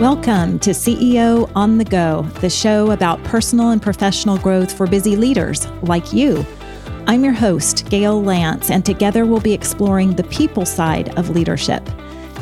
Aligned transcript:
Welcome 0.00 0.58
to 0.58 0.72
CEO 0.72 1.50
on 1.56 1.78
the 1.78 1.84
Go, 1.84 2.20
the 2.42 2.50
show 2.50 2.90
about 2.90 3.24
personal 3.24 3.70
and 3.70 3.80
professional 3.80 4.36
growth 4.36 4.70
for 4.70 4.86
busy 4.86 5.16
leaders 5.16 5.66
like 5.80 6.12
you. 6.12 6.44
I'm 7.06 7.24
your 7.24 7.32
host, 7.32 7.88
Gayle 7.88 8.22
Lantz, 8.22 8.70
and 8.70 8.84
together 8.84 9.24
we'll 9.24 9.40
be 9.40 9.54
exploring 9.54 10.14
the 10.14 10.24
people 10.24 10.66
side 10.66 11.18
of 11.18 11.30
leadership. 11.30 11.82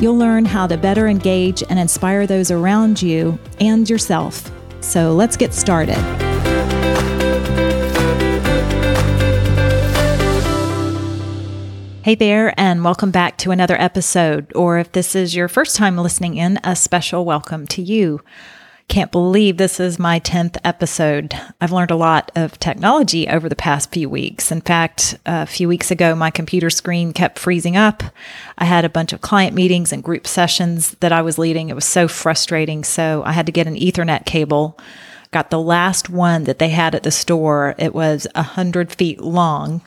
You'll 0.01 0.17
learn 0.17 0.43
how 0.43 0.67
to 0.67 0.75
better 0.75 1.07
engage 1.07 1.63
and 1.69 1.79
inspire 1.79 2.27
those 2.27 2.51
around 2.51 3.01
you 3.01 3.39
and 3.61 3.89
yourself. 3.89 4.51
So 4.81 5.13
let's 5.13 5.37
get 5.37 5.53
started. 5.53 6.24
Hey 12.05 12.13
there, 12.13 12.53
and 12.55 12.83
welcome 12.83 13.09
back 13.09 13.35
to 13.39 13.49
another 13.49 13.75
episode. 13.81 14.53
Or 14.55 14.77
if 14.77 14.91
this 14.91 15.15
is 15.15 15.35
your 15.35 15.47
first 15.47 15.75
time 15.75 15.97
listening 15.97 16.37
in, 16.37 16.59
a 16.63 16.75
special 16.75 17.25
welcome 17.25 17.65
to 17.69 17.81
you. 17.81 18.21
Can't 18.87 19.11
believe 19.11 19.57
this 19.57 19.79
is 19.79 19.97
my 19.97 20.19
10th 20.19 20.57
episode. 20.63 21.33
I've 21.59 21.71
learned 21.71 21.89
a 21.89 21.95
lot 21.95 22.31
of 22.35 22.59
technology 22.59 23.27
over 23.27 23.49
the 23.49 23.55
past 23.55 23.91
few 23.91 24.07
weeks. 24.07 24.51
In 24.51 24.61
fact, 24.61 25.17
a 25.25 25.47
few 25.47 25.67
weeks 25.67 25.89
ago, 25.89 26.13
my 26.13 26.29
computer 26.29 26.69
screen 26.69 27.11
kept 27.11 27.39
freezing 27.39 27.75
up. 27.75 28.03
I 28.55 28.65
had 28.65 28.85
a 28.85 28.89
bunch 28.89 29.11
of 29.11 29.21
client 29.21 29.55
meetings 29.55 29.91
and 29.91 30.03
group 30.03 30.27
sessions 30.27 30.91
that 30.99 31.11
I 31.11 31.23
was 31.23 31.39
leading. 31.39 31.69
It 31.69 31.75
was 31.75 31.85
so 31.85 32.07
frustrating. 32.07 32.83
So 32.83 33.23
I 33.25 33.31
had 33.31 33.47
to 33.47 33.51
get 33.51 33.65
an 33.65 33.77
Ethernet 33.77 34.27
cable. 34.27 34.77
Got 35.31 35.49
the 35.49 35.59
last 35.59 36.11
one 36.11 36.43
that 36.43 36.59
they 36.59 36.69
had 36.69 36.93
at 36.93 37.01
the 37.01 37.09
store. 37.09 37.73
It 37.79 37.95
was 37.95 38.27
a 38.35 38.43
hundred 38.43 38.93
feet 38.93 39.21
long 39.21 39.81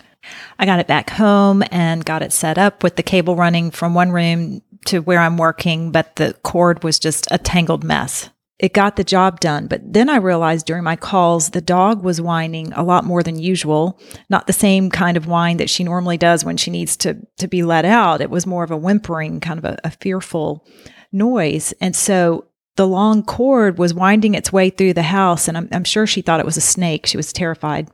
I 0.58 0.66
got 0.66 0.80
it 0.80 0.86
back 0.86 1.10
home 1.10 1.62
and 1.70 2.04
got 2.04 2.22
it 2.22 2.32
set 2.32 2.58
up 2.58 2.82
with 2.82 2.96
the 2.96 3.02
cable 3.02 3.36
running 3.36 3.70
from 3.70 3.94
one 3.94 4.10
room 4.10 4.62
to 4.86 5.00
where 5.00 5.20
I'm 5.20 5.36
working, 5.36 5.92
but 5.92 6.16
the 6.16 6.34
cord 6.42 6.82
was 6.82 6.98
just 6.98 7.28
a 7.30 7.38
tangled 7.38 7.84
mess. 7.84 8.30
It 8.58 8.74
got 8.74 8.96
the 8.96 9.04
job 9.04 9.38
done, 9.38 9.68
but 9.68 9.80
then 9.92 10.08
I 10.08 10.16
realized 10.16 10.66
during 10.66 10.82
my 10.82 10.96
calls 10.96 11.50
the 11.50 11.60
dog 11.60 12.02
was 12.02 12.20
whining 12.20 12.72
a 12.72 12.82
lot 12.82 13.04
more 13.04 13.22
than 13.22 13.38
usual. 13.38 14.00
Not 14.28 14.48
the 14.48 14.52
same 14.52 14.90
kind 14.90 15.16
of 15.16 15.28
whine 15.28 15.58
that 15.58 15.70
she 15.70 15.84
normally 15.84 16.16
does 16.16 16.44
when 16.44 16.56
she 16.56 16.72
needs 16.72 16.96
to 16.98 17.18
to 17.36 17.46
be 17.46 17.62
let 17.62 17.84
out. 17.84 18.20
It 18.20 18.30
was 18.30 18.46
more 18.46 18.64
of 18.64 18.72
a 18.72 18.76
whimpering, 18.76 19.38
kind 19.38 19.58
of 19.58 19.64
a, 19.64 19.78
a 19.84 19.90
fearful 19.92 20.66
noise. 21.12 21.72
And 21.80 21.94
so 21.94 22.46
the 22.74 22.86
long 22.86 23.22
cord 23.22 23.78
was 23.78 23.94
winding 23.94 24.34
its 24.34 24.52
way 24.52 24.70
through 24.70 24.94
the 24.94 25.02
house, 25.02 25.46
and 25.46 25.56
I'm, 25.56 25.68
I'm 25.70 25.84
sure 25.84 26.06
she 26.06 26.22
thought 26.22 26.40
it 26.40 26.46
was 26.46 26.56
a 26.56 26.60
snake. 26.60 27.06
She 27.06 27.16
was 27.16 27.32
terrified. 27.32 27.88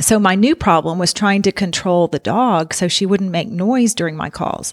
So 0.00 0.18
my 0.18 0.34
new 0.34 0.56
problem 0.56 0.98
was 0.98 1.12
trying 1.12 1.42
to 1.42 1.52
control 1.52 2.08
the 2.08 2.18
dog 2.18 2.74
so 2.74 2.88
she 2.88 3.06
wouldn't 3.06 3.30
make 3.30 3.48
noise 3.48 3.94
during 3.94 4.16
my 4.16 4.30
calls. 4.30 4.72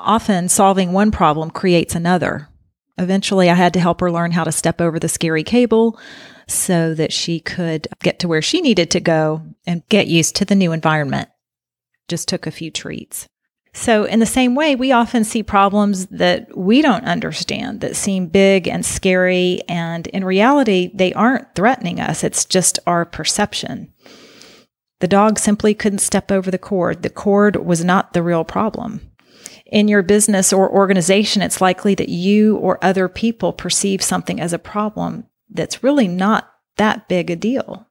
Often 0.00 0.48
solving 0.48 0.92
one 0.92 1.10
problem 1.10 1.50
creates 1.50 1.94
another. 1.94 2.48
Eventually 2.98 3.50
I 3.50 3.54
had 3.54 3.72
to 3.74 3.80
help 3.80 4.00
her 4.00 4.10
learn 4.10 4.32
how 4.32 4.44
to 4.44 4.52
step 4.52 4.80
over 4.80 4.98
the 4.98 5.08
scary 5.08 5.42
cable 5.42 5.98
so 6.46 6.94
that 6.94 7.12
she 7.12 7.40
could 7.40 7.88
get 8.02 8.18
to 8.20 8.28
where 8.28 8.42
she 8.42 8.60
needed 8.60 8.90
to 8.90 9.00
go 9.00 9.42
and 9.66 9.86
get 9.88 10.06
used 10.06 10.36
to 10.36 10.44
the 10.44 10.54
new 10.54 10.72
environment. 10.72 11.28
Just 12.08 12.28
took 12.28 12.46
a 12.46 12.50
few 12.50 12.70
treats. 12.70 13.26
So, 13.76 14.04
in 14.04 14.20
the 14.20 14.26
same 14.26 14.54
way, 14.54 14.76
we 14.76 14.92
often 14.92 15.24
see 15.24 15.42
problems 15.42 16.06
that 16.06 16.56
we 16.56 16.80
don't 16.80 17.04
understand 17.04 17.80
that 17.80 17.96
seem 17.96 18.28
big 18.28 18.68
and 18.68 18.86
scary. 18.86 19.62
And 19.68 20.06
in 20.08 20.24
reality, 20.24 20.92
they 20.94 21.12
aren't 21.12 21.56
threatening 21.56 21.98
us. 21.98 22.22
It's 22.22 22.44
just 22.44 22.78
our 22.86 23.04
perception. 23.04 23.92
The 25.04 25.08
dog 25.08 25.38
simply 25.38 25.74
couldn't 25.74 25.98
step 25.98 26.32
over 26.32 26.50
the 26.50 26.56
cord. 26.56 27.02
The 27.02 27.10
cord 27.10 27.56
was 27.56 27.84
not 27.84 28.14
the 28.14 28.22
real 28.22 28.42
problem. 28.42 29.02
In 29.66 29.86
your 29.86 30.02
business 30.02 30.50
or 30.50 30.66
organization, 30.72 31.42
it's 31.42 31.60
likely 31.60 31.94
that 31.96 32.08
you 32.08 32.56
or 32.56 32.82
other 32.82 33.06
people 33.06 33.52
perceive 33.52 34.00
something 34.00 34.40
as 34.40 34.54
a 34.54 34.58
problem 34.58 35.26
that's 35.50 35.82
really 35.82 36.08
not 36.08 36.50
that 36.78 37.06
big 37.06 37.28
a 37.28 37.36
deal. 37.36 37.86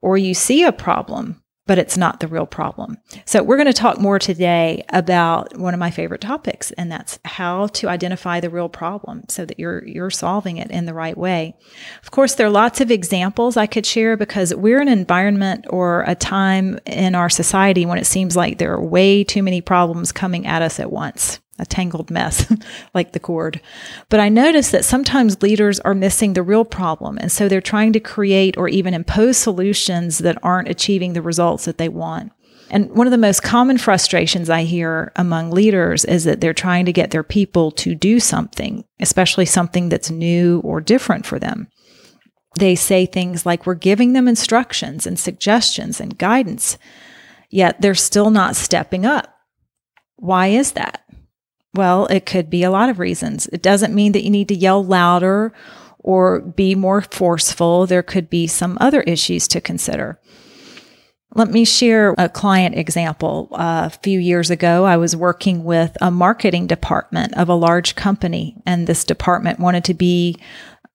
Or 0.00 0.16
you 0.16 0.32
see 0.32 0.64
a 0.64 0.72
problem 0.72 1.42
but 1.66 1.78
it's 1.78 1.96
not 1.96 2.20
the 2.20 2.28
real 2.28 2.46
problem. 2.46 2.98
So, 3.24 3.42
we're 3.42 3.56
going 3.56 3.66
to 3.66 3.72
talk 3.72 4.00
more 4.00 4.18
today 4.18 4.84
about 4.90 5.56
one 5.58 5.74
of 5.74 5.80
my 5.80 5.90
favorite 5.90 6.20
topics, 6.20 6.70
and 6.72 6.90
that's 6.90 7.18
how 7.24 7.66
to 7.68 7.88
identify 7.88 8.40
the 8.40 8.50
real 8.50 8.68
problem 8.68 9.24
so 9.28 9.44
that 9.44 9.58
you're 9.58 9.86
you're 9.86 10.10
solving 10.10 10.56
it 10.56 10.70
in 10.70 10.86
the 10.86 10.94
right 10.94 11.16
way. 11.16 11.54
Of 12.02 12.10
course, 12.10 12.34
there 12.34 12.46
are 12.46 12.50
lots 12.50 12.80
of 12.80 12.90
examples 12.90 13.56
I 13.56 13.66
could 13.66 13.86
share 13.86 14.16
because 14.16 14.54
we're 14.54 14.80
an 14.80 14.88
environment 14.88 15.66
or 15.70 16.04
a 16.06 16.14
time 16.14 16.78
in 16.86 17.14
our 17.14 17.28
society 17.28 17.86
when 17.86 17.98
it 17.98 18.06
seems 18.06 18.36
like 18.36 18.58
there 18.58 18.72
are 18.72 18.84
way 18.84 19.24
too 19.24 19.42
many 19.42 19.60
problems 19.60 20.12
coming 20.12 20.46
at 20.46 20.62
us 20.62 20.80
at 20.80 20.92
once 20.92 21.40
a 21.58 21.66
tangled 21.66 22.10
mess 22.10 22.52
like 22.94 23.12
the 23.12 23.20
cord. 23.20 23.60
But 24.08 24.20
I 24.20 24.28
notice 24.28 24.70
that 24.70 24.84
sometimes 24.84 25.42
leaders 25.42 25.80
are 25.80 25.94
missing 25.94 26.32
the 26.32 26.42
real 26.42 26.64
problem. 26.64 27.18
And 27.18 27.32
so 27.32 27.48
they're 27.48 27.60
trying 27.60 27.92
to 27.94 28.00
create 28.00 28.56
or 28.56 28.68
even 28.68 28.94
impose 28.94 29.36
solutions 29.36 30.18
that 30.18 30.38
aren't 30.42 30.68
achieving 30.68 31.12
the 31.12 31.22
results 31.22 31.64
that 31.64 31.78
they 31.78 31.88
want. 31.88 32.32
And 32.68 32.90
one 32.90 33.06
of 33.06 33.12
the 33.12 33.18
most 33.18 33.42
common 33.42 33.78
frustrations 33.78 34.50
I 34.50 34.64
hear 34.64 35.12
among 35.16 35.50
leaders 35.50 36.04
is 36.04 36.24
that 36.24 36.40
they're 36.40 36.52
trying 36.52 36.84
to 36.86 36.92
get 36.92 37.10
their 37.10 37.22
people 37.22 37.70
to 37.72 37.94
do 37.94 38.18
something, 38.18 38.84
especially 39.00 39.46
something 39.46 39.88
that's 39.88 40.10
new 40.10 40.60
or 40.60 40.80
different 40.80 41.26
for 41.26 41.38
them. 41.38 41.68
They 42.58 42.74
say 42.74 43.06
things 43.06 43.46
like, 43.46 43.66
We're 43.66 43.74
giving 43.74 44.14
them 44.14 44.26
instructions 44.26 45.06
and 45.06 45.18
suggestions 45.18 46.00
and 46.00 46.18
guidance, 46.18 46.76
yet 47.50 47.80
they're 47.80 47.94
still 47.94 48.30
not 48.30 48.56
stepping 48.56 49.06
up. 49.06 49.32
Why 50.16 50.48
is 50.48 50.72
that? 50.72 51.04
Well, 51.74 52.06
it 52.06 52.24
could 52.24 52.48
be 52.48 52.62
a 52.62 52.70
lot 52.70 52.88
of 52.88 52.98
reasons. 52.98 53.46
It 53.48 53.62
doesn't 53.62 53.94
mean 53.94 54.12
that 54.12 54.24
you 54.24 54.30
need 54.30 54.48
to 54.48 54.54
yell 54.54 54.84
louder 54.84 55.52
or 55.98 56.40
be 56.40 56.74
more 56.74 57.02
forceful. 57.02 57.86
There 57.86 58.02
could 58.02 58.30
be 58.30 58.46
some 58.46 58.78
other 58.80 59.02
issues 59.02 59.46
to 59.48 59.60
consider. 59.60 60.18
Let 61.34 61.50
me 61.50 61.66
share 61.66 62.14
a 62.16 62.30
client 62.30 62.78
example. 62.78 63.48
A 63.52 63.90
few 63.90 64.18
years 64.18 64.48
ago, 64.50 64.86
I 64.86 64.96
was 64.96 65.14
working 65.14 65.64
with 65.64 65.94
a 66.00 66.10
marketing 66.10 66.66
department 66.66 67.34
of 67.34 67.50
a 67.50 67.54
large 67.54 67.94
company, 67.94 68.56
and 68.64 68.86
this 68.86 69.04
department 69.04 69.60
wanted 69.60 69.84
to 69.84 69.94
be 69.94 70.38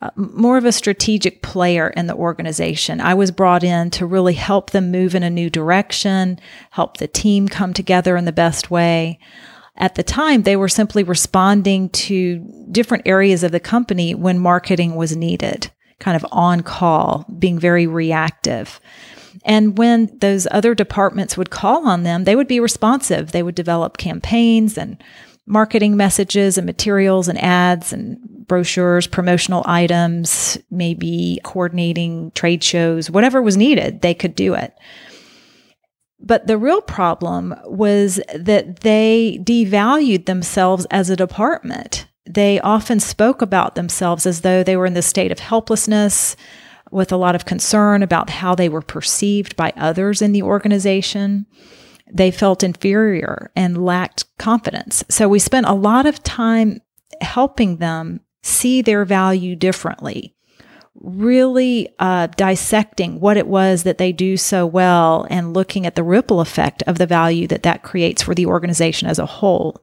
uh, 0.02 0.10
more 0.16 0.58
of 0.58 0.66
a 0.66 0.72
strategic 0.72 1.44
player 1.44 1.90
in 1.90 2.08
the 2.08 2.16
organization. 2.16 3.00
I 3.00 3.14
was 3.14 3.30
brought 3.30 3.64
in 3.64 3.92
to 3.92 4.06
really 4.08 4.34
help 4.34 4.72
them 4.72 4.90
move 4.90 5.14
in 5.14 5.22
a 5.22 5.30
new 5.30 5.48
direction, 5.48 6.40
help 6.72 6.98
the 6.98 7.08
team 7.08 7.48
come 7.48 7.72
together 7.72 8.18
in 8.18 8.26
the 8.26 8.32
best 8.32 8.72
way. 8.72 9.20
At 9.76 9.96
the 9.96 10.04
time, 10.04 10.44
they 10.44 10.56
were 10.56 10.68
simply 10.68 11.04
responding 11.04 11.90
to 11.90 12.68
different 12.72 13.08
areas 13.08 13.44
of 13.44 13.52
the 13.52 13.60
company 13.60 14.14
when 14.14 14.38
marketing 14.38 14.96
was 14.96 15.16
needed, 15.16 15.72
kind 16.00 16.16
of 16.16 16.26
on 16.32 16.62
call, 16.62 17.26
being 17.40 17.58
very 17.58 17.88
reactive. 17.88 18.80
And 19.46 19.78
when 19.78 20.16
those 20.20 20.48
other 20.52 20.76
departments 20.76 21.38
would 21.38 21.50
call 21.50 21.88
on 21.88 22.04
them, 22.04 22.26
they 22.26 22.36
would 22.36 22.48
be 22.48 22.60
responsive. 22.60 23.32
They 23.32 23.44
would 23.44 23.56
develop 23.56 23.98
campaigns 23.98 24.78
and 24.78 25.02
marketing 25.46 25.98
messages 25.98 26.58
and 26.58 26.66
materials 26.66 27.28
and 27.28 27.42
ads 27.42 27.92
and 27.92 28.20
brochures, 28.48 29.08
promotional 29.08 29.64
items, 29.66 30.58
maybe 30.70 31.40
coordinating 31.44 32.32
trade 32.32 32.64
shows, 32.64 33.10
whatever 33.10 33.42
was 33.42 33.58
needed, 33.58 34.02
they 34.02 34.14
could 34.14 34.36
do 34.36 34.54
it. 34.54 34.74
But 36.22 36.48
the 36.48 36.58
real 36.58 36.82
problem 36.82 37.56
was 37.66 38.20
that 38.36 38.82
they 38.82 39.40
devalued 39.44 40.26
themselves 40.26 40.86
as 40.92 41.10
a 41.10 41.16
department. 41.16 42.08
They 42.26 42.60
often 42.60 43.00
spoke 43.00 43.42
about 43.42 43.76
themselves 43.76 44.26
as 44.26 44.42
though 44.42 44.64
they 44.64 44.78
were 44.78 44.86
in 44.86 44.94
this 44.94 45.08
state 45.08 45.32
of 45.32 45.40
helplessness, 45.40 46.36
with 46.92 47.12
a 47.12 47.18
lot 47.18 47.36
of 47.36 47.46
concern 47.46 48.04
about 48.04 48.30
how 48.30 48.54
they 48.54 48.70
were 48.70 48.82
perceived 48.82 49.56
by 49.56 49.74
others 49.78 50.22
in 50.22 50.34
the 50.34 50.44
organization. 50.44 51.46
They 52.12 52.32
felt 52.32 52.64
inferior 52.64 53.50
and 53.56 53.84
lacked 53.84 54.26
confidence. 54.38 55.04
So 55.10 55.30
we 55.30 55.40
spent 55.40 55.68
a 55.68 55.74
lot 55.74 56.06
of 56.06 56.22
time 56.22 56.82
helping 57.22 57.78
them 57.78 58.20
see 58.44 58.82
their 58.82 59.06
value 59.06 59.56
differently 59.56 60.36
really 60.96 61.90
uh, 62.00 62.28
dissecting 62.36 63.20
what 63.20 63.38
it 63.38 63.48
was 63.48 63.84
that 63.84 63.98
they 63.98 64.12
do 64.12 64.38
so 64.38 64.66
well 64.66 65.26
and 65.30 65.54
looking 65.54 65.86
at 65.86 65.96
the 65.96 66.04
ripple 66.04 66.42
effect 66.42 66.84
of 66.84 66.98
the 66.98 67.08
value 67.08 67.48
that 67.48 67.64
that 67.64 67.84
creates 67.84 68.22
for 68.22 68.36
the 68.36 68.46
organization 68.46 69.08
as 69.08 69.20
a 69.20 69.26
whole 69.26 69.82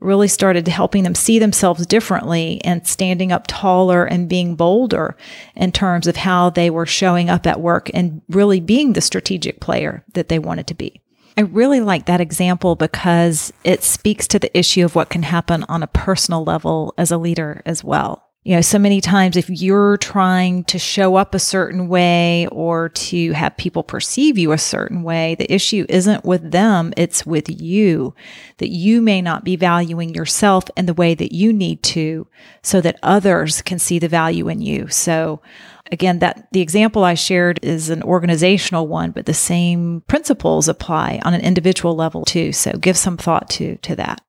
really 0.00 0.28
started 0.28 0.68
helping 0.68 1.02
them 1.02 1.14
see 1.14 1.38
themselves 1.38 1.86
differently 1.86 2.60
and 2.64 2.86
standing 2.86 3.32
up 3.32 3.46
taller 3.46 4.04
and 4.04 4.28
being 4.28 4.54
bolder 4.54 5.16
in 5.54 5.72
terms 5.72 6.06
of 6.06 6.16
how 6.16 6.50
they 6.50 6.68
were 6.70 6.86
showing 6.86 7.30
up 7.30 7.46
at 7.46 7.60
work 7.60 7.90
and 7.94 8.20
really 8.28 8.60
being 8.60 8.92
the 8.92 9.00
strategic 9.00 9.60
player 9.60 10.04
that 10.12 10.28
they 10.28 10.38
wanted 10.38 10.66
to 10.66 10.74
be. 10.74 11.00
I 11.38 11.42
really 11.42 11.80
like 11.80 12.06
that 12.06 12.20
example 12.20 12.76
because 12.76 13.52
it 13.64 13.82
speaks 13.82 14.26
to 14.28 14.38
the 14.38 14.56
issue 14.56 14.84
of 14.84 14.94
what 14.94 15.10
can 15.10 15.22
happen 15.22 15.64
on 15.64 15.82
a 15.82 15.88
personal 15.88 16.44
level 16.44 16.94
as 16.96 17.10
a 17.10 17.18
leader 17.18 17.62
as 17.66 17.84
well 17.84 18.25
You 18.46 18.54
know, 18.54 18.60
so 18.60 18.78
many 18.78 19.00
times 19.00 19.36
if 19.36 19.50
you're 19.50 19.96
trying 19.96 20.62
to 20.66 20.78
show 20.78 21.16
up 21.16 21.34
a 21.34 21.38
certain 21.40 21.88
way 21.88 22.46
or 22.52 22.90
to 22.90 23.32
have 23.32 23.56
people 23.56 23.82
perceive 23.82 24.38
you 24.38 24.52
a 24.52 24.56
certain 24.56 25.02
way, 25.02 25.34
the 25.34 25.52
issue 25.52 25.84
isn't 25.88 26.24
with 26.24 26.52
them, 26.52 26.92
it's 26.96 27.26
with 27.26 27.50
you. 27.60 28.14
That 28.58 28.68
you 28.68 29.02
may 29.02 29.20
not 29.20 29.42
be 29.42 29.56
valuing 29.56 30.14
yourself 30.14 30.66
in 30.76 30.86
the 30.86 30.94
way 30.94 31.12
that 31.16 31.34
you 31.34 31.52
need 31.52 31.82
to 31.82 32.28
so 32.62 32.80
that 32.82 33.00
others 33.02 33.62
can 33.62 33.80
see 33.80 33.98
the 33.98 34.06
value 34.06 34.48
in 34.48 34.60
you. 34.60 34.86
So, 34.90 35.42
again, 35.90 36.20
that 36.20 36.46
the 36.52 36.60
example 36.60 37.02
I 37.02 37.14
shared 37.14 37.58
is 37.64 37.90
an 37.90 38.04
organizational 38.04 38.86
one, 38.86 39.10
but 39.10 39.26
the 39.26 39.34
same 39.34 40.02
principles 40.06 40.68
apply 40.68 41.20
on 41.24 41.34
an 41.34 41.40
individual 41.40 41.96
level 41.96 42.24
too. 42.24 42.52
So, 42.52 42.74
give 42.74 42.96
some 42.96 43.16
thought 43.16 43.50
to 43.50 43.74
to 43.78 43.96
that. 43.96 44.20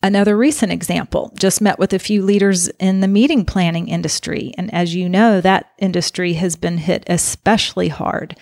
Another 0.00 0.36
recent 0.36 0.70
example 0.70 1.32
just 1.38 1.60
met 1.60 1.78
with 1.78 1.92
a 1.92 1.98
few 1.98 2.22
leaders 2.22 2.68
in 2.78 3.00
the 3.00 3.08
meeting 3.08 3.44
planning 3.44 3.88
industry. 3.88 4.54
And 4.56 4.72
as 4.72 4.94
you 4.94 5.08
know, 5.08 5.40
that 5.40 5.72
industry 5.78 6.34
has 6.34 6.54
been 6.54 6.78
hit 6.78 7.02
especially 7.08 7.88
hard. 7.88 8.36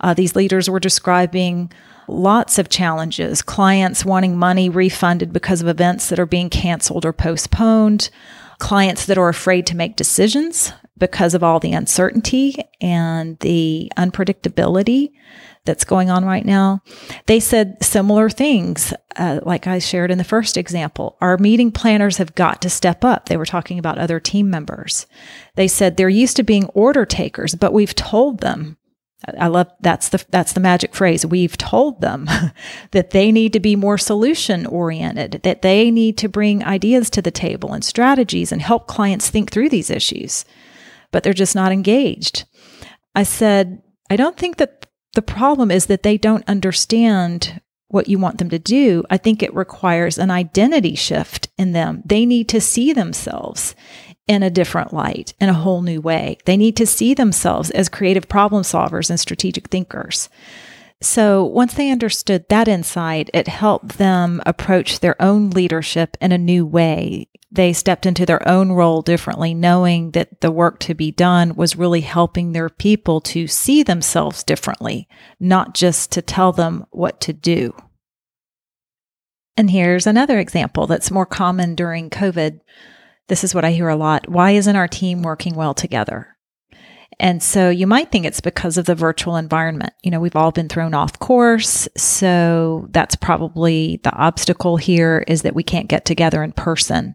Uh, 0.00 0.14
these 0.14 0.36
leaders 0.36 0.70
were 0.70 0.80
describing 0.80 1.72
lots 2.08 2.58
of 2.58 2.68
challenges 2.68 3.42
clients 3.42 4.04
wanting 4.04 4.36
money 4.36 4.68
refunded 4.68 5.32
because 5.32 5.62
of 5.62 5.68
events 5.68 6.08
that 6.08 6.18
are 6.18 6.26
being 6.26 6.50
canceled 6.50 7.04
or 7.04 7.12
postponed, 7.12 8.10
clients 8.58 9.06
that 9.06 9.18
are 9.18 9.28
afraid 9.28 9.66
to 9.66 9.76
make 9.76 9.96
decisions 9.96 10.72
because 10.98 11.34
of 11.34 11.42
all 11.42 11.58
the 11.58 11.72
uncertainty 11.72 12.54
and 12.80 13.38
the 13.40 13.90
unpredictability 13.96 15.12
that's 15.64 15.84
going 15.84 16.10
on 16.10 16.24
right 16.24 16.44
now. 16.44 16.82
They 17.26 17.38
said 17.38 17.76
similar 17.82 18.28
things, 18.28 18.92
uh, 19.16 19.40
like 19.42 19.66
I 19.66 19.78
shared 19.78 20.10
in 20.10 20.18
the 20.18 20.24
first 20.24 20.56
example. 20.56 21.16
Our 21.20 21.38
meeting 21.38 21.70
planners 21.70 22.16
have 22.16 22.34
got 22.34 22.60
to 22.62 22.70
step 22.70 23.04
up. 23.04 23.28
They 23.28 23.36
were 23.36 23.46
talking 23.46 23.78
about 23.78 23.98
other 23.98 24.18
team 24.18 24.50
members. 24.50 25.06
They 25.54 25.68
said 25.68 25.96
they're 25.96 26.08
used 26.08 26.36
to 26.36 26.42
being 26.42 26.66
order 26.66 27.04
takers, 27.04 27.54
but 27.54 27.72
we've 27.72 27.94
told 27.94 28.40
them. 28.40 28.76
I 29.38 29.46
love 29.46 29.68
that's 29.78 30.08
the 30.08 30.24
that's 30.30 30.52
the 30.52 30.58
magic 30.58 30.96
phrase. 30.96 31.24
We've 31.24 31.56
told 31.56 32.00
them 32.00 32.28
that 32.90 33.10
they 33.10 33.30
need 33.30 33.52
to 33.52 33.60
be 33.60 33.76
more 33.76 33.96
solution 33.96 34.66
oriented, 34.66 35.42
that 35.44 35.62
they 35.62 35.92
need 35.92 36.18
to 36.18 36.28
bring 36.28 36.64
ideas 36.64 37.08
to 37.10 37.22
the 37.22 37.30
table 37.30 37.72
and 37.72 37.84
strategies 37.84 38.50
and 38.50 38.60
help 38.60 38.88
clients 38.88 39.30
think 39.30 39.52
through 39.52 39.68
these 39.68 39.90
issues. 39.90 40.44
But 41.12 41.22
they're 41.22 41.32
just 41.32 41.54
not 41.54 41.70
engaged. 41.70 42.46
I 43.14 43.22
said, 43.22 43.82
I 44.10 44.16
don't 44.16 44.36
think 44.36 44.56
that 44.56 44.81
the 45.14 45.22
problem 45.22 45.70
is 45.70 45.86
that 45.86 46.02
they 46.02 46.16
don't 46.18 46.48
understand 46.48 47.60
what 47.88 48.08
you 48.08 48.18
want 48.18 48.38
them 48.38 48.48
to 48.48 48.58
do. 48.58 49.04
I 49.10 49.18
think 49.18 49.42
it 49.42 49.54
requires 49.54 50.18
an 50.18 50.30
identity 50.30 50.94
shift 50.94 51.48
in 51.58 51.72
them. 51.72 52.02
They 52.06 52.24
need 52.24 52.48
to 52.48 52.60
see 52.60 52.92
themselves 52.92 53.74
in 54.26 54.42
a 54.42 54.50
different 54.50 54.94
light, 54.94 55.34
in 55.40 55.50
a 55.50 55.54
whole 55.54 55.82
new 55.82 56.00
way. 56.00 56.38
They 56.46 56.56
need 56.56 56.76
to 56.76 56.86
see 56.86 57.12
themselves 57.12 57.70
as 57.70 57.88
creative 57.88 58.28
problem 58.28 58.62
solvers 58.62 59.10
and 59.10 59.20
strategic 59.20 59.68
thinkers. 59.68 60.30
So 61.02 61.44
once 61.44 61.74
they 61.74 61.90
understood 61.90 62.48
that 62.48 62.68
insight, 62.68 63.28
it 63.34 63.48
helped 63.48 63.98
them 63.98 64.40
approach 64.46 65.00
their 65.00 65.20
own 65.20 65.50
leadership 65.50 66.16
in 66.20 66.32
a 66.32 66.38
new 66.38 66.64
way 66.64 67.28
they 67.52 67.74
stepped 67.74 68.06
into 68.06 68.24
their 68.24 68.46
own 68.48 68.72
role 68.72 69.02
differently, 69.02 69.52
knowing 69.52 70.12
that 70.12 70.40
the 70.40 70.50
work 70.50 70.78
to 70.80 70.94
be 70.94 71.10
done 71.10 71.54
was 71.54 71.76
really 71.76 72.00
helping 72.00 72.52
their 72.52 72.70
people 72.70 73.20
to 73.20 73.46
see 73.46 73.82
themselves 73.82 74.42
differently, 74.42 75.06
not 75.38 75.74
just 75.74 76.10
to 76.12 76.22
tell 76.22 76.52
them 76.52 76.86
what 76.90 77.20
to 77.20 77.34
do. 77.34 77.74
And 79.54 79.70
here's 79.70 80.06
another 80.06 80.38
example 80.38 80.86
that's 80.86 81.10
more 81.10 81.26
common 81.26 81.74
during 81.74 82.08
COVID. 82.08 82.60
This 83.28 83.44
is 83.44 83.54
what 83.54 83.66
I 83.66 83.72
hear 83.72 83.88
a 83.88 83.96
lot. 83.96 84.30
Why 84.30 84.52
isn't 84.52 84.76
our 84.76 84.88
team 84.88 85.22
working 85.22 85.54
well 85.54 85.74
together? 85.74 86.31
And 87.18 87.42
so 87.42 87.70
you 87.70 87.86
might 87.86 88.10
think 88.10 88.26
it's 88.26 88.40
because 88.40 88.78
of 88.78 88.86
the 88.86 88.94
virtual 88.94 89.36
environment. 89.36 89.92
You 90.02 90.10
know, 90.10 90.20
we've 90.20 90.36
all 90.36 90.52
been 90.52 90.68
thrown 90.68 90.94
off 90.94 91.18
course. 91.18 91.88
So 91.96 92.88
that's 92.90 93.16
probably 93.16 94.00
the 94.02 94.12
obstacle 94.12 94.76
here 94.76 95.24
is 95.26 95.42
that 95.42 95.54
we 95.54 95.62
can't 95.62 95.88
get 95.88 96.04
together 96.04 96.42
in 96.42 96.52
person. 96.52 97.14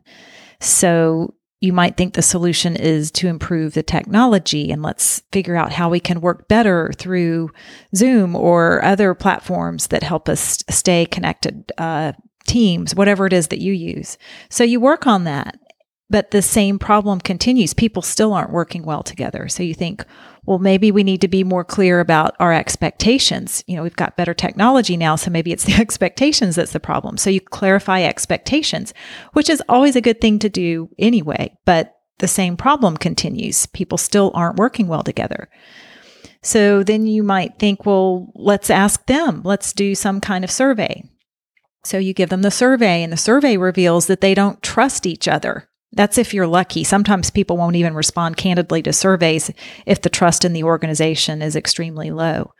So 0.59 1.33
you 1.59 1.73
might 1.73 1.97
think 1.97 2.13
the 2.13 2.21
solution 2.21 2.75
is 2.75 3.09
to 3.11 3.27
improve 3.27 3.73
the 3.73 3.83
technology 3.83 4.71
and 4.71 4.83
let's 4.83 5.23
figure 5.31 5.55
out 5.55 5.71
how 5.71 5.89
we 5.89 5.99
can 5.99 6.21
work 6.21 6.47
better 6.47 6.91
through 6.97 7.49
Zoom 7.95 8.35
or 8.35 8.83
other 8.85 9.15
platforms 9.15 9.87
that 9.87 10.03
help 10.03 10.29
us 10.29 10.63
stay 10.69 11.05
connected, 11.05 11.71
uh, 11.77 12.13
Teams, 12.45 12.95
whatever 12.95 13.25
it 13.25 13.33
is 13.33 13.49
that 13.49 13.59
you 13.59 13.73
use. 13.73 14.17
So 14.49 14.63
you 14.63 14.79
work 14.79 15.05
on 15.05 15.25
that 15.25 15.59
but 16.09 16.31
the 16.31 16.41
same 16.41 16.79
problem 16.79 17.19
continues. 17.19 17.73
People 17.73 18.01
still 18.01 18.33
aren't 18.33 18.51
working 18.51 18.83
well 18.83 19.03
together. 19.03 19.47
So 19.49 19.61
you 19.61 19.73
think, 19.73 20.05
well, 20.45 20.59
maybe 20.59 20.91
we 20.91 21.03
need 21.03 21.19
to 21.21 21.27
be 21.27 21.43
more 21.43 21.65
clear 21.65 21.99
about 21.99 22.35
our 22.39 22.53
expectations. 22.53 23.63
You 23.67 23.75
know, 23.75 23.83
we've 23.83 23.95
got 23.95 24.15
better 24.15 24.33
technology 24.33 24.95
now, 24.95 25.17
so 25.17 25.29
maybe 25.29 25.51
it's 25.51 25.63
the 25.65 25.75
expectations 25.75 26.55
that's 26.55 26.71
the 26.71 26.79
problem. 26.79 27.17
So 27.17 27.29
you 27.29 27.41
clarify 27.41 28.03
expectations, 28.03 28.93
which 29.33 29.49
is 29.49 29.61
always 29.67 29.95
a 29.95 30.01
good 30.01 30.21
thing 30.21 30.39
to 30.39 30.49
do 30.49 30.89
anyway, 30.97 31.57
but 31.65 31.93
the 32.19 32.27
same 32.27 32.55
problem 32.55 32.97
continues. 32.97 33.65
People 33.67 33.97
still 33.97 34.31
aren't 34.33 34.57
working 34.57 34.87
well 34.87 35.03
together. 35.03 35.49
So 36.41 36.83
then 36.83 37.05
you 37.05 37.21
might 37.21 37.59
think, 37.59 37.85
well, 37.85 38.31
let's 38.33 38.69
ask 38.69 39.05
them. 39.07 39.41
Let's 39.43 39.73
do 39.73 39.93
some 39.93 40.21
kind 40.21 40.43
of 40.43 40.51
survey. 40.51 41.03
So 41.83 41.97
you 41.97 42.13
give 42.13 42.29
them 42.29 42.41
the 42.41 42.51
survey, 42.51 43.03
and 43.03 43.11
the 43.11 43.17
survey 43.17 43.57
reveals 43.57 44.07
that 44.07 44.21
they 44.21 44.33
don't 44.33 44.63
trust 44.63 45.05
each 45.05 45.27
other 45.27 45.67
that's 45.93 46.17
if 46.17 46.33
you're 46.33 46.47
lucky. 46.47 46.83
Sometimes 46.83 47.29
people 47.29 47.57
won't 47.57 47.75
even 47.75 47.93
respond 47.93 48.37
candidly 48.37 48.81
to 48.83 48.93
surveys 48.93 49.51
if 49.85 50.01
the 50.01 50.09
trust 50.09 50.43
in 50.43 50.53
the 50.53 50.63
organization 50.63 51.41
is 51.41 51.55
extremely 51.55 52.11
low. 52.11 52.53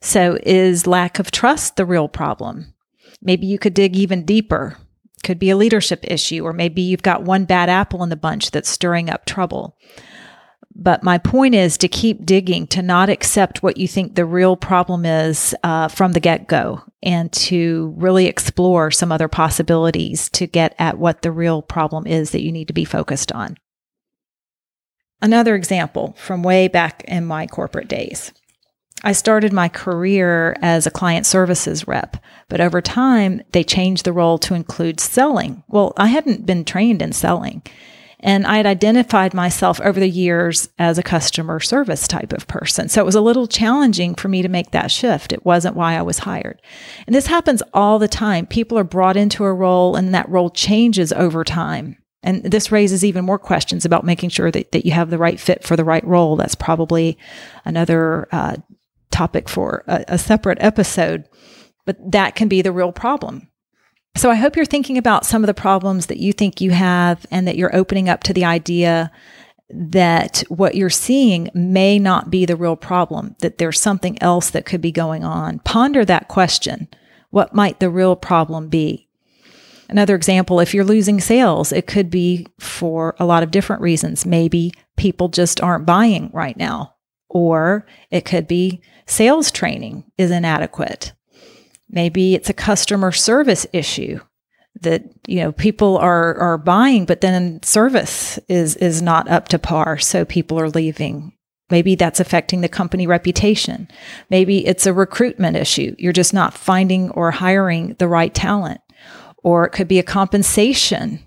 So, 0.00 0.38
is 0.42 0.86
lack 0.86 1.18
of 1.18 1.30
trust 1.30 1.76
the 1.76 1.86
real 1.86 2.08
problem? 2.08 2.74
Maybe 3.22 3.46
you 3.46 3.58
could 3.58 3.74
dig 3.74 3.96
even 3.96 4.24
deeper. 4.24 4.78
Could 5.24 5.38
be 5.38 5.50
a 5.50 5.56
leadership 5.56 6.00
issue, 6.04 6.44
or 6.44 6.52
maybe 6.52 6.82
you've 6.82 7.02
got 7.02 7.22
one 7.22 7.46
bad 7.46 7.68
apple 7.68 8.02
in 8.02 8.10
the 8.10 8.16
bunch 8.16 8.50
that's 8.50 8.68
stirring 8.68 9.08
up 9.08 9.24
trouble. 9.24 9.76
But 10.78 11.02
my 11.02 11.16
point 11.16 11.54
is 11.54 11.78
to 11.78 11.88
keep 11.88 12.26
digging, 12.26 12.66
to 12.68 12.82
not 12.82 13.08
accept 13.08 13.62
what 13.62 13.78
you 13.78 13.88
think 13.88 14.14
the 14.14 14.26
real 14.26 14.56
problem 14.56 15.06
is 15.06 15.54
uh, 15.62 15.88
from 15.88 16.12
the 16.12 16.20
get 16.20 16.48
go, 16.48 16.82
and 17.02 17.32
to 17.32 17.94
really 17.96 18.26
explore 18.26 18.90
some 18.90 19.10
other 19.10 19.26
possibilities 19.26 20.28
to 20.30 20.46
get 20.46 20.74
at 20.78 20.98
what 20.98 21.22
the 21.22 21.32
real 21.32 21.62
problem 21.62 22.06
is 22.06 22.30
that 22.32 22.42
you 22.42 22.52
need 22.52 22.68
to 22.68 22.74
be 22.74 22.84
focused 22.84 23.32
on. 23.32 23.56
Another 25.22 25.54
example 25.54 26.14
from 26.18 26.42
way 26.42 26.68
back 26.68 27.02
in 27.08 27.24
my 27.24 27.46
corporate 27.46 27.88
days. 27.88 28.32
I 29.02 29.12
started 29.12 29.52
my 29.52 29.70
career 29.70 30.56
as 30.60 30.86
a 30.86 30.90
client 30.90 31.24
services 31.24 31.88
rep, 31.88 32.18
but 32.48 32.60
over 32.60 32.82
time 32.82 33.40
they 33.52 33.64
changed 33.64 34.04
the 34.04 34.12
role 34.12 34.36
to 34.38 34.54
include 34.54 35.00
selling. 35.00 35.62
Well, 35.68 35.94
I 35.96 36.08
hadn't 36.08 36.44
been 36.44 36.66
trained 36.66 37.00
in 37.00 37.12
selling. 37.12 37.62
And 38.20 38.46
I 38.46 38.56
had 38.56 38.66
identified 38.66 39.34
myself 39.34 39.80
over 39.80 40.00
the 40.00 40.08
years 40.08 40.68
as 40.78 40.98
a 40.98 41.02
customer 41.02 41.60
service 41.60 42.08
type 42.08 42.32
of 42.32 42.46
person. 42.46 42.88
So 42.88 43.00
it 43.02 43.06
was 43.06 43.14
a 43.14 43.20
little 43.20 43.46
challenging 43.46 44.14
for 44.14 44.28
me 44.28 44.42
to 44.42 44.48
make 44.48 44.70
that 44.70 44.90
shift. 44.90 45.32
It 45.32 45.44
wasn't 45.44 45.76
why 45.76 45.94
I 45.94 46.02
was 46.02 46.20
hired. 46.20 46.62
And 47.06 47.14
this 47.14 47.26
happens 47.26 47.62
all 47.74 47.98
the 47.98 48.08
time. 48.08 48.46
People 48.46 48.78
are 48.78 48.84
brought 48.84 49.16
into 49.16 49.44
a 49.44 49.52
role 49.52 49.96
and 49.96 50.14
that 50.14 50.28
role 50.28 50.50
changes 50.50 51.12
over 51.12 51.44
time. 51.44 51.98
And 52.22 52.42
this 52.42 52.72
raises 52.72 53.04
even 53.04 53.24
more 53.24 53.38
questions 53.38 53.84
about 53.84 54.04
making 54.04 54.30
sure 54.30 54.50
that, 54.50 54.72
that 54.72 54.86
you 54.86 54.92
have 54.92 55.10
the 55.10 55.18
right 55.18 55.38
fit 55.38 55.62
for 55.62 55.76
the 55.76 55.84
right 55.84 56.04
role. 56.04 56.36
That's 56.36 56.56
probably 56.56 57.18
another 57.64 58.26
uh, 58.32 58.56
topic 59.10 59.48
for 59.48 59.84
a, 59.86 60.04
a 60.08 60.18
separate 60.18 60.58
episode. 60.60 61.28
But 61.84 61.98
that 62.10 62.34
can 62.34 62.48
be 62.48 62.62
the 62.62 62.72
real 62.72 62.90
problem 62.90 63.48
so 64.16 64.30
I 64.30 64.34
hope 64.34 64.56
you're 64.56 64.64
thinking 64.64 64.98
about 64.98 65.26
some 65.26 65.42
of 65.42 65.46
the 65.46 65.54
problems 65.54 66.06
that 66.06 66.18
you 66.18 66.32
think 66.32 66.60
you 66.60 66.70
have 66.70 67.26
and 67.30 67.46
that 67.46 67.56
you're 67.56 67.74
opening 67.74 68.08
up 68.08 68.22
to 68.24 68.32
the 68.32 68.44
idea 68.44 69.10
that 69.68 70.44
what 70.48 70.74
you're 70.74 70.90
seeing 70.90 71.50
may 71.54 71.98
not 71.98 72.30
be 72.30 72.46
the 72.46 72.56
real 72.56 72.76
problem, 72.76 73.34
that 73.40 73.58
there's 73.58 73.80
something 73.80 74.20
else 74.22 74.50
that 74.50 74.64
could 74.64 74.80
be 74.80 74.92
going 74.92 75.24
on. 75.24 75.58
Ponder 75.60 76.04
that 76.04 76.28
question. 76.28 76.88
What 77.30 77.54
might 77.54 77.80
the 77.80 77.90
real 77.90 78.16
problem 78.16 78.68
be? 78.68 79.08
Another 79.88 80.14
example, 80.14 80.60
if 80.60 80.74
you're 80.74 80.84
losing 80.84 81.20
sales, 81.20 81.72
it 81.72 81.86
could 81.86 82.10
be 82.10 82.46
for 82.58 83.14
a 83.18 83.26
lot 83.26 83.42
of 83.42 83.50
different 83.50 83.82
reasons. 83.82 84.26
Maybe 84.26 84.72
people 84.96 85.28
just 85.28 85.60
aren't 85.60 85.86
buying 85.86 86.30
right 86.32 86.56
now, 86.56 86.94
or 87.28 87.86
it 88.10 88.24
could 88.24 88.48
be 88.48 88.80
sales 89.06 89.50
training 89.50 90.10
is 90.18 90.30
inadequate. 90.30 91.12
Maybe 91.88 92.34
it's 92.34 92.50
a 92.50 92.54
customer 92.54 93.12
service 93.12 93.66
issue 93.72 94.20
that 94.82 95.04
you 95.26 95.40
know 95.40 95.52
people 95.52 95.96
are 95.96 96.34
are 96.36 96.58
buying 96.58 97.06
but 97.06 97.22
then 97.22 97.62
service 97.62 98.38
is 98.46 98.76
is 98.76 99.00
not 99.00 99.26
up 99.26 99.48
to 99.48 99.58
par 99.58 99.98
so 99.98 100.24
people 100.24 100.60
are 100.60 100.68
leaving. 100.68 101.32
Maybe 101.70 101.96
that's 101.96 102.20
affecting 102.20 102.60
the 102.60 102.68
company 102.68 103.06
reputation. 103.06 103.88
Maybe 104.30 104.64
it's 104.66 104.86
a 104.86 104.92
recruitment 104.92 105.56
issue. 105.56 105.96
You're 105.98 106.12
just 106.12 106.32
not 106.32 106.54
finding 106.54 107.10
or 107.10 107.32
hiring 107.32 107.96
the 107.98 108.06
right 108.06 108.32
talent. 108.32 108.80
Or 109.42 109.64
it 109.66 109.70
could 109.70 109.88
be 109.88 109.98
a 109.98 110.04
compensation 110.04 111.26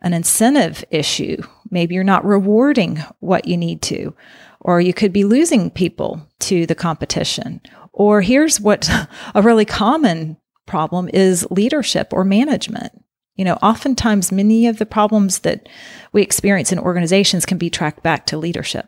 an 0.00 0.14
incentive 0.14 0.84
issue. 0.90 1.42
Maybe 1.70 1.94
you're 1.94 2.04
not 2.04 2.24
rewarding 2.24 3.02
what 3.20 3.46
you 3.46 3.56
need 3.56 3.82
to, 3.82 4.14
or 4.60 4.80
you 4.80 4.92
could 4.92 5.12
be 5.12 5.24
losing 5.24 5.70
people 5.70 6.26
to 6.40 6.66
the 6.66 6.74
competition. 6.74 7.60
Or 8.00 8.22
here's 8.22 8.58
what 8.58 8.88
a 9.34 9.42
really 9.42 9.66
common 9.66 10.38
problem 10.64 11.10
is 11.12 11.46
leadership 11.50 12.14
or 12.14 12.24
management. 12.24 12.92
You 13.34 13.44
know, 13.44 13.56
oftentimes 13.56 14.32
many 14.32 14.66
of 14.66 14.78
the 14.78 14.86
problems 14.86 15.40
that 15.40 15.68
we 16.10 16.22
experience 16.22 16.72
in 16.72 16.78
organizations 16.78 17.44
can 17.44 17.58
be 17.58 17.68
tracked 17.68 18.02
back 18.02 18.24
to 18.26 18.38
leadership, 18.38 18.86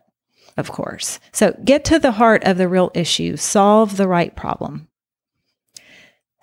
of 0.56 0.72
course. 0.72 1.20
So 1.30 1.54
get 1.62 1.84
to 1.86 1.98
the 1.98 2.12
heart 2.12 2.42
of 2.44 2.56
the 2.56 2.68
real 2.68 2.90
issue, 2.94 3.36
solve 3.36 3.98
the 3.98 4.08
right 4.08 4.34
problem. 4.34 4.88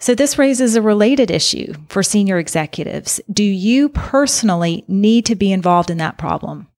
So, 0.01 0.15
this 0.15 0.37
raises 0.37 0.75
a 0.75 0.81
related 0.81 1.29
issue 1.29 1.73
for 1.89 2.03
senior 2.03 2.37
executives. 2.37 3.19
Do 3.29 3.43
you 3.43 3.89
personally 3.89 4.85
need 4.87 5.25
to 5.25 5.35
be 5.35 5.51
involved 5.51 5.89
in 5.89 5.97
that 5.97 6.17
problem? 6.17 6.68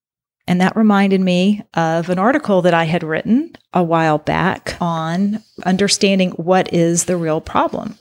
And 0.51 0.59
that 0.59 0.75
reminded 0.75 1.21
me 1.21 1.63
of 1.75 2.09
an 2.09 2.19
article 2.19 2.61
that 2.63 2.73
I 2.73 2.83
had 2.83 3.03
written 3.03 3.55
a 3.73 3.81
while 3.81 4.17
back 4.17 4.75
on 4.81 5.41
understanding 5.63 6.31
what 6.31 6.73
is 6.73 7.05
the 7.05 7.15
real 7.15 7.39
problem. 7.39 7.97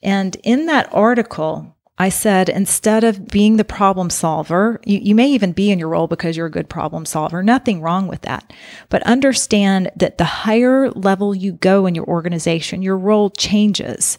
And 0.00 0.36
in 0.44 0.66
that 0.66 0.88
article, 0.94 1.74
I 1.98 2.10
said 2.10 2.48
instead 2.48 3.02
of 3.02 3.26
being 3.26 3.56
the 3.56 3.64
problem 3.64 4.08
solver, 4.08 4.80
you, 4.84 5.00
you, 5.02 5.16
may 5.16 5.28
even 5.30 5.50
be 5.50 5.72
in 5.72 5.80
your 5.80 5.88
role 5.88 6.06
because 6.06 6.36
you're 6.36 6.46
a 6.46 6.50
good 6.50 6.68
problem 6.68 7.04
solver, 7.06 7.42
nothing 7.42 7.80
wrong 7.80 8.06
with 8.06 8.22
that. 8.22 8.52
But 8.88 9.02
understand 9.02 9.90
that 9.96 10.16
the 10.16 10.24
higher 10.24 10.92
level 10.92 11.34
you 11.34 11.54
go 11.54 11.86
in 11.86 11.96
your 11.96 12.06
organization, 12.06 12.82
your 12.82 12.96
role 12.96 13.30
changes. 13.30 14.16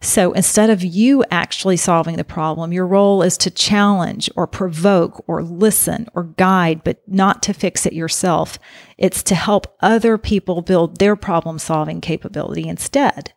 So 0.00 0.32
instead 0.32 0.70
of 0.70 0.84
you 0.84 1.24
actually 1.30 1.76
solving 1.76 2.16
the 2.16 2.24
problem, 2.24 2.72
your 2.72 2.86
role 2.86 3.22
is 3.22 3.36
to 3.38 3.50
challenge 3.50 4.30
or 4.36 4.46
provoke 4.46 5.24
or 5.26 5.42
listen 5.42 6.08
or 6.14 6.24
guide, 6.24 6.82
but 6.84 7.00
not 7.06 7.42
to 7.44 7.54
fix 7.54 7.86
it 7.86 7.92
yourself. 7.92 8.58
It's 8.98 9.22
to 9.24 9.34
help 9.34 9.76
other 9.80 10.18
people 10.18 10.62
build 10.62 10.98
their 10.98 11.16
problem 11.16 11.58
solving 11.58 12.00
capability 12.00 12.68
instead. 12.68 13.32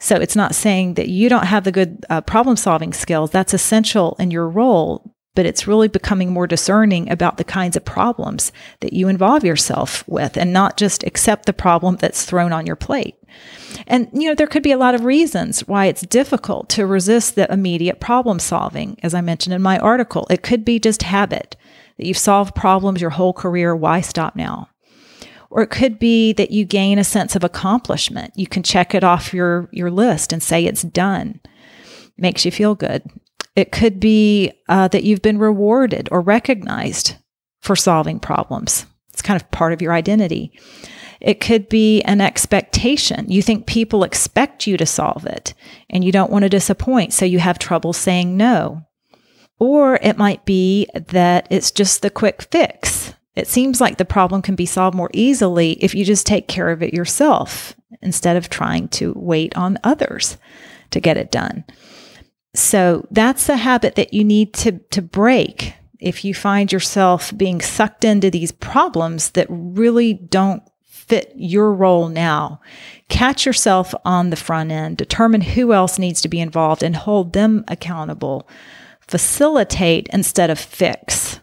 So 0.00 0.16
it's 0.16 0.36
not 0.36 0.54
saying 0.54 0.94
that 0.94 1.08
you 1.08 1.28
don't 1.28 1.46
have 1.46 1.64
the 1.64 1.72
good 1.72 2.06
uh, 2.08 2.20
problem 2.20 2.56
solving 2.56 2.92
skills. 2.92 3.30
That's 3.30 3.54
essential 3.54 4.14
in 4.20 4.30
your 4.30 4.48
role, 4.48 5.14
but 5.34 5.44
it's 5.44 5.66
really 5.66 5.88
becoming 5.88 6.32
more 6.32 6.46
discerning 6.46 7.10
about 7.10 7.36
the 7.36 7.44
kinds 7.44 7.76
of 7.76 7.84
problems 7.84 8.52
that 8.80 8.92
you 8.92 9.08
involve 9.08 9.44
yourself 9.44 10.06
with 10.06 10.36
and 10.36 10.52
not 10.52 10.76
just 10.76 11.02
accept 11.02 11.46
the 11.46 11.52
problem 11.52 11.96
that's 11.96 12.24
thrown 12.24 12.52
on 12.52 12.64
your 12.64 12.76
plate. 12.76 13.17
And, 13.86 14.08
you 14.12 14.28
know, 14.28 14.34
there 14.34 14.46
could 14.46 14.62
be 14.62 14.72
a 14.72 14.78
lot 14.78 14.94
of 14.94 15.04
reasons 15.04 15.60
why 15.66 15.86
it's 15.86 16.02
difficult 16.02 16.68
to 16.70 16.86
resist 16.86 17.34
the 17.34 17.50
immediate 17.52 18.00
problem 18.00 18.38
solving. 18.38 18.98
As 19.02 19.14
I 19.14 19.20
mentioned 19.20 19.54
in 19.54 19.62
my 19.62 19.78
article, 19.78 20.26
it 20.30 20.42
could 20.42 20.64
be 20.64 20.78
just 20.78 21.02
habit 21.02 21.56
that 21.96 22.06
you've 22.06 22.18
solved 22.18 22.54
problems 22.54 23.00
your 23.00 23.10
whole 23.10 23.32
career. 23.32 23.74
Why 23.74 24.00
stop 24.00 24.36
now? 24.36 24.68
Or 25.50 25.62
it 25.62 25.70
could 25.70 25.98
be 25.98 26.32
that 26.34 26.50
you 26.50 26.64
gain 26.64 26.98
a 26.98 27.04
sense 27.04 27.34
of 27.34 27.42
accomplishment. 27.42 28.32
You 28.36 28.46
can 28.46 28.62
check 28.62 28.94
it 28.94 29.02
off 29.02 29.32
your, 29.32 29.68
your 29.72 29.90
list 29.90 30.32
and 30.32 30.42
say 30.42 30.64
it's 30.64 30.82
done. 30.82 31.40
Makes 32.18 32.44
you 32.44 32.50
feel 32.50 32.74
good. 32.74 33.02
It 33.56 33.72
could 33.72 33.98
be 33.98 34.52
uh, 34.68 34.88
that 34.88 35.04
you've 35.04 35.22
been 35.22 35.38
rewarded 35.38 36.08
or 36.12 36.20
recognized 36.20 37.16
for 37.60 37.74
solving 37.74 38.20
problems. 38.20 38.86
It's 39.12 39.22
kind 39.22 39.40
of 39.40 39.50
part 39.50 39.72
of 39.72 39.82
your 39.82 39.92
identity. 39.92 40.52
It 41.20 41.40
could 41.40 41.68
be 41.68 42.00
an 42.02 42.20
expectation. 42.20 43.30
You 43.30 43.42
think 43.42 43.66
people 43.66 44.04
expect 44.04 44.66
you 44.66 44.76
to 44.76 44.86
solve 44.86 45.26
it 45.26 45.54
and 45.90 46.04
you 46.04 46.12
don't 46.12 46.30
want 46.30 46.44
to 46.44 46.48
disappoint, 46.48 47.12
so 47.12 47.24
you 47.24 47.38
have 47.38 47.58
trouble 47.58 47.92
saying 47.92 48.36
no. 48.36 48.82
Or 49.58 49.98
it 50.02 50.16
might 50.16 50.44
be 50.44 50.86
that 50.94 51.48
it's 51.50 51.70
just 51.70 52.02
the 52.02 52.10
quick 52.10 52.42
fix. 52.42 53.14
It 53.34 53.48
seems 53.48 53.80
like 53.80 53.98
the 53.98 54.04
problem 54.04 54.42
can 54.42 54.54
be 54.54 54.66
solved 54.66 54.96
more 54.96 55.10
easily 55.12 55.72
if 55.72 55.94
you 55.94 56.04
just 56.04 56.26
take 56.26 56.48
care 56.48 56.70
of 56.70 56.82
it 56.82 56.94
yourself 56.94 57.74
instead 58.02 58.36
of 58.36 58.48
trying 58.48 58.88
to 58.88 59.12
wait 59.16 59.56
on 59.56 59.78
others 59.84 60.38
to 60.90 61.00
get 61.00 61.16
it 61.16 61.30
done. 61.30 61.64
So 62.54 63.06
that's 63.10 63.46
the 63.46 63.56
habit 63.56 63.94
that 63.96 64.12
you 64.12 64.24
need 64.24 64.54
to, 64.54 64.78
to 64.90 65.02
break 65.02 65.74
if 66.00 66.24
you 66.24 66.34
find 66.34 66.72
yourself 66.72 67.36
being 67.36 67.60
sucked 67.60 68.04
into 68.04 68.30
these 68.30 68.52
problems 68.52 69.30
that 69.30 69.46
really 69.48 70.14
don't 70.14 70.62
fit 71.08 71.32
your 71.34 71.72
role 71.72 72.08
now. 72.08 72.60
Catch 73.08 73.46
yourself 73.46 73.94
on 74.04 74.30
the 74.30 74.36
front 74.36 74.70
end, 74.70 74.96
determine 74.96 75.40
who 75.40 75.72
else 75.72 75.98
needs 75.98 76.20
to 76.20 76.28
be 76.28 76.40
involved, 76.40 76.82
and 76.82 76.94
hold 76.94 77.32
them 77.32 77.64
accountable. 77.68 78.48
Facilitate 79.00 80.08
instead 80.12 80.50
of 80.50 80.58
fix. 80.58 81.40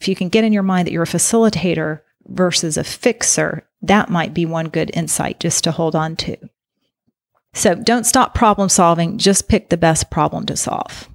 If 0.00 0.08
you 0.08 0.16
can 0.16 0.28
get 0.28 0.44
in 0.44 0.52
your 0.52 0.62
mind 0.62 0.86
that 0.86 0.92
you're 0.92 1.04
a 1.04 1.06
facilitator 1.06 2.00
versus 2.26 2.76
a 2.76 2.84
fixer, 2.84 3.68
that 3.82 4.10
might 4.10 4.34
be 4.34 4.44
one 4.44 4.68
good 4.68 4.90
insight 4.94 5.40
just 5.40 5.64
to 5.64 5.72
hold 5.72 5.94
on 5.94 6.16
to. 6.16 6.36
So 7.54 7.74
don't 7.74 8.04
stop 8.04 8.34
problem 8.34 8.68
solving, 8.68 9.18
just 9.18 9.48
pick 9.48 9.68
the 9.68 9.76
best 9.76 10.10
problem 10.10 10.46
to 10.46 10.56
solve. 10.56 11.08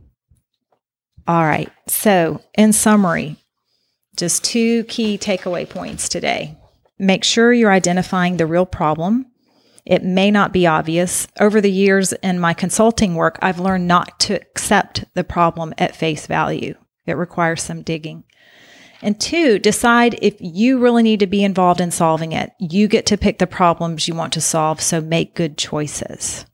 All 1.28 1.44
right. 1.44 1.72
So, 1.88 2.42
in 2.56 2.72
summary, 2.72 3.38
just 4.16 4.44
two 4.44 4.84
key 4.84 5.18
takeaway 5.18 5.68
points 5.68 6.08
today. 6.08 6.56
Make 6.98 7.24
sure 7.24 7.52
you're 7.52 7.72
identifying 7.72 8.38
the 8.38 8.46
real 8.46 8.66
problem. 8.66 9.28
It 9.86 10.04
may 10.04 10.32
not 10.32 10.54
be 10.54 10.66
obvious. 10.66 11.28
Over 11.40 11.62
the 11.62 11.72
years 11.72 12.14
in 12.14 12.40
my 12.40 12.54
consulting 12.54 13.16
work, 13.16 13.38
I've 13.42 13.60
learned 13.60 13.88
not 13.88 14.20
to 14.22 14.36
accept 14.36 15.06
the 15.14 15.24
problem 15.24 15.74
at 15.78 15.96
face 15.96 16.26
value. 16.26 16.76
It 17.06 17.18
requires 17.18 17.62
some 17.62 17.84
digging. 17.84 18.24
And 19.02 19.20
two, 19.20 19.60
decide 19.60 20.18
if 20.22 20.36
you 20.40 20.80
really 20.80 21.04
need 21.04 21.20
to 21.20 21.28
be 21.28 21.44
involved 21.44 21.82
in 21.82 21.92
solving 21.92 22.32
it. 22.32 22.54
You 22.60 22.88
get 22.88 23.06
to 23.08 23.18
pick 23.18 23.38
the 23.38 23.46
problems 23.46 24.08
you 24.08 24.16
want 24.16 24.34
to 24.34 24.42
solve, 24.42 24.82
so 24.82 25.02
make 25.02 25.36
good 25.36 25.58
choices. 25.58 26.46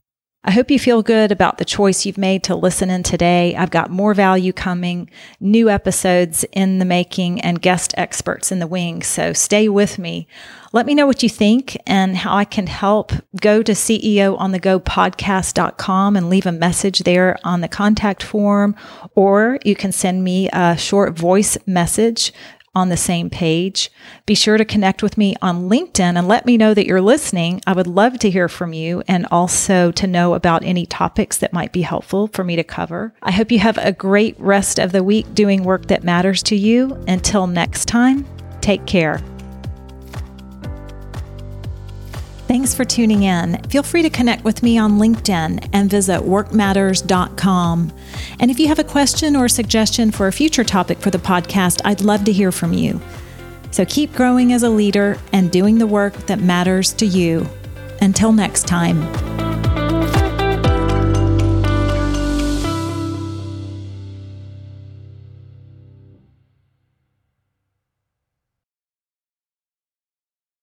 I 0.44 0.50
hope 0.50 0.72
you 0.72 0.80
feel 0.80 1.04
good 1.04 1.32
about 1.32 1.60
the 1.60 1.66
choice 1.66 2.04
you've 2.04 2.18
made 2.18 2.42
to 2.46 2.56
listen 2.56 2.90
in 2.90 3.04
today. 3.04 3.56
I've 3.56 3.70
got 3.70 3.92
more 3.92 4.16
value 4.16 4.52
coming, 4.52 5.08
new 5.40 5.70
episodes 5.70 6.44
in 6.52 6.80
the 6.80 6.86
making, 6.86 7.42
and 7.42 7.62
guest 7.62 7.94
experts 7.96 8.52
in 8.52 8.58
the 8.58 8.66
wings. 8.66 9.06
So 9.06 9.34
stay 9.34 9.70
with 9.70 10.00
me. 10.00 10.26
Let 10.74 10.88
me 10.88 10.96
know 10.96 11.06
what 11.06 11.22
you 11.22 11.30
think 11.30 11.78
and 11.86 12.18
how 12.18 12.36
I 12.36 12.46
can 12.46 12.66
help. 12.66 13.12
Go 13.40 13.62
to 13.62 13.74
CEOonthegopodcast.com 13.74 16.16
and 16.16 16.28
leave 16.28 16.48
a 16.48 16.52
message 16.52 17.00
there 17.00 17.38
on 17.44 17.62
the 17.62 17.68
contact 17.68 18.24
form, 18.24 18.76
or 19.14 19.60
you 19.64 19.76
can 19.76 19.92
send 19.92 20.24
me 20.24 20.50
a 20.52 20.76
short 20.76 21.16
voice 21.16 21.56
message 21.68 22.34
on 22.74 22.90
the 22.90 22.98
same 22.98 23.30
page. 23.30 23.92
Be 24.26 24.36
sure 24.36 24.58
to 24.58 24.66
connect 24.66 25.04
with 25.04 25.18
me 25.18 25.36
on 25.42 25.70
LinkedIn 25.70 26.18
and 26.18 26.28
let 26.28 26.46
me 26.46 26.58
know 26.58 26.74
that 26.74 26.86
you're 26.86 27.02
listening. 27.02 27.62
I 27.68 27.74
would 27.74 27.88
love 27.88 28.20
to 28.20 28.30
hear 28.30 28.48
from 28.48 28.74
you 28.74 29.04
and 29.08 29.28
also 29.30 29.92
to 29.92 30.08
know 30.08 30.34
about 30.34 30.64
any 30.64 30.86
topics 30.86 31.38
that 31.40 31.54
might 31.54 31.74
be 31.74 31.82
helpful 31.82 32.28
for 32.28 32.44
me 32.44 32.56
to 32.56 32.64
cover. 32.64 33.14
I 33.22 33.32
hope 33.32 33.52
you 33.52 33.60
have 33.60 33.78
a 33.78 33.92
great 33.92 34.40
rest 34.40 34.80
of 34.80 34.92
the 34.92 35.04
week 35.04 35.34
doing 35.34 35.64
work 35.64 35.88
that 35.88 36.04
matters 36.04 36.42
to 36.44 36.56
you. 36.56 37.04
Until 37.08 37.48
next 37.48 37.86
time, 37.86 38.26
take 38.62 38.86
care. 38.86 39.22
Thanks 42.52 42.74
for 42.74 42.84
tuning 42.84 43.24
in. 43.24 43.64
Feel 43.70 43.82
free 43.82 44.02
to 44.02 44.10
connect 44.10 44.44
with 44.44 44.62
me 44.62 44.78
on 44.78 45.00
LinkedIn 45.00 45.70
and 45.72 45.90
visit 45.90 46.20
workmatters.com. 46.20 47.94
And 48.42 48.52
if 48.52 48.60
you 48.60 48.68
have 48.68 48.78
a 48.78 48.84
question 48.84 49.38
or 49.38 49.48
suggestion 49.48 50.12
for 50.12 50.28
a 50.28 50.34
future 50.34 50.66
topic 50.66 50.98
for 50.98 51.12
the 51.12 51.18
podcast, 51.18 51.80
I'd 51.86 52.02
love 52.02 52.26
to 52.26 52.34
hear 52.34 52.52
from 52.52 52.74
you. 52.74 53.00
So 53.72 53.86
keep 53.86 54.12
growing 54.12 54.52
as 54.52 54.64
a 54.64 54.70
leader 54.70 55.18
and 55.32 55.50
doing 55.50 55.78
the 55.78 55.88
work 55.88 56.14
that 56.26 56.42
matters 56.42 56.92
to 56.96 57.06
you. 57.06 57.48
Until 58.02 58.34
next 58.34 58.68
time. 58.68 59.51